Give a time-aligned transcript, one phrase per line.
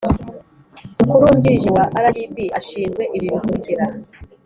[1.01, 3.85] Umukuru wungirije wa rgb ashinzwe ibi bikurikira